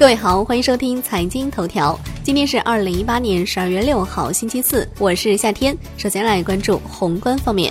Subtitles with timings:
[0.00, 1.94] 各位好，欢迎收听财经头条。
[2.22, 5.76] 今天是二零一八年十二月六号，星期四，我是夏天。
[5.98, 7.70] 首先来关注宏观方面，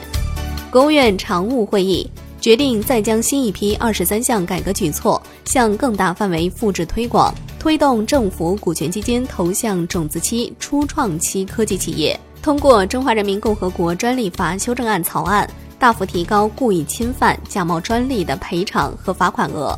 [0.69, 2.07] 国务院常务会议
[2.39, 12.17] 决定再将新一批二十三项改革举措向更大范围复制推广，推动政府股权基金投向种子期、初创期科技企业。
[12.43, 15.49] 通过《中华人民共和国专利法》修正案草案，
[15.79, 19.75] 大幅提高故意侵犯、假冒专利的赔偿和罚款额。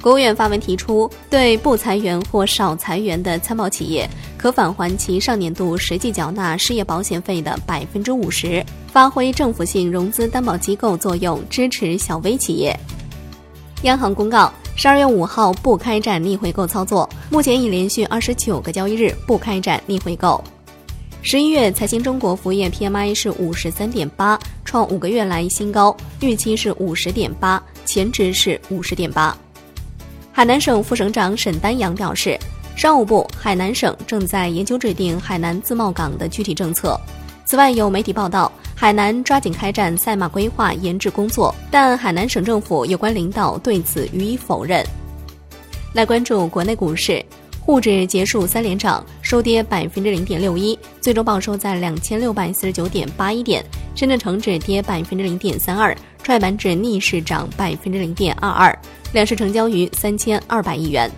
[0.00, 12.78] 国务院发文提出，对不裁员或少裁员的参保企业，可返还其上年度实际缴纳失业保险费的百分之五十，发挥政府性融资担保机构作用，支持小微企业。
[13.82, 20.42] 央行公告，十二月五号不开展逆回购操作，目前已连续二十九个交易日不开展逆回购。
[21.22, 29.36] 十一月财新中国服务业 PMI 是五十三点八，创五个月来新高，预期是五十点八，前值是五十点八。
[30.38, 32.38] 海南省副省长沈丹阳表示，
[32.76, 36.96] 商务部、海南省正在研究制定海南自贸港的具体政策。
[37.44, 44.80] 此外，有媒体报道，海南抓紧开展赛马规划研制工作，但海南省政府有关领导对此予以否认。
[45.92, 47.20] 来关注国内股市，
[47.60, 53.60] 沪指结束三连涨，收跌百分之零点六一，最终报收在两千六百四十九点八一点。
[53.96, 58.78] 深圳成指跌百分之零点三二，创业板指逆势涨百分之零点二二。
[59.12, 61.10] 两市成交于三千二百亿元。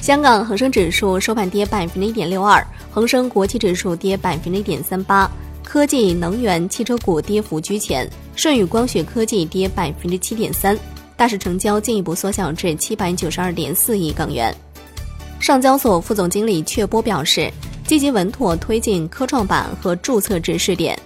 [0.00, 5.30] 香港恒生指数收盘跌百分之一点六二，恒生国际指数跌百分之一点三八。
[5.62, 10.78] 科技、能源、汽车股跌幅居前，舜宇光学科技跌百分之七点三。
[11.16, 14.54] 大市成交进一步缩小至七百九十二点四亿港元。
[15.40, 17.50] 上交所副总经理阙波表示，
[17.86, 20.98] 积极稳妥推进科创板和注册制试点。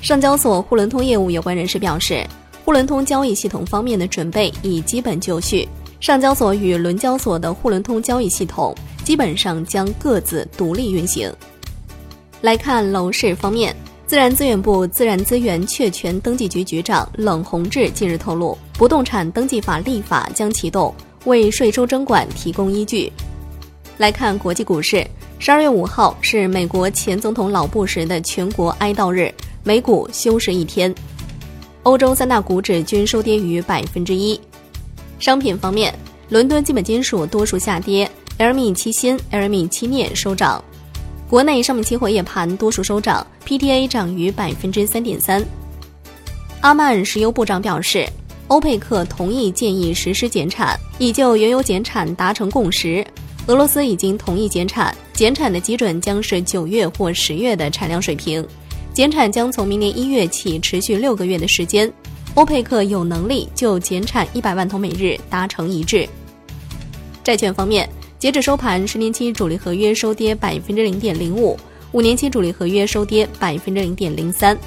[0.00, 2.26] 上交所沪伦通业务有关人士表示。
[2.68, 5.66] 沪伦通交易系统方面的准备已基本就绪，
[6.00, 11.32] 上交所与伦交所的沪伦通交易系统基本上将各自独立运行。
[12.42, 13.74] 来看楼市方面，
[14.06, 23.10] 自然资源部自然资源确权登记局局长冷宏志近日透露，不动产登记法立法将启动，为税收征管提供依据。
[23.96, 25.06] 来看国际股市，
[25.38, 29.32] 十二月五号是美国前总统老布什的全国哀悼日，
[29.64, 30.94] 美股休市一天。
[31.84, 34.38] 欧洲三大股指均收跌逾百分之一。
[35.18, 35.94] 商品方面，
[36.28, 40.62] 伦敦基本金属多数下跌，LME 期锌、LME 期镍收涨。
[41.28, 45.44] 国内商品期货夜盘多数收涨，PTA 涨逾百分之三点三。
[46.60, 48.06] 阿曼石油部长表示，
[48.48, 53.06] 欧佩克同意建议实施减产，已就原油减产达成共识。
[53.46, 58.46] 俄罗斯已经同意减产，减产的基准将是九月或十月的产量水平。
[58.98, 61.88] 减产将从明年一月起持续六个月的时间，
[62.34, 66.04] 欧佩克有能力就减产一百万桶每日达成一致。
[67.22, 67.88] 债券方面，
[68.18, 71.56] 截止收盘，十年期主力合约收跌百分之零点零五，
[71.92, 74.58] 五年期主力合约收跌百分之零点零三。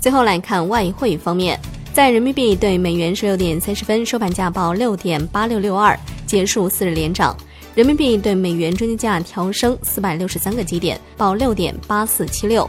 [0.00, 1.56] 最后来看外汇方面，
[1.92, 7.36] 在人民币对美元十六点三十分收盘价报六点八六六二，结束四日连涨。
[7.76, 12.68] 人民币对美元中间价调升四百六十三个基点，报六点八四七六。